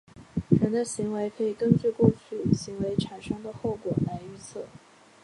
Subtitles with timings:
[0.49, 4.65] 人的行为可以根据过去行为产生的后果来预测。